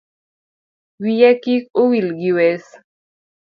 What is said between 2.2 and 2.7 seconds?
wes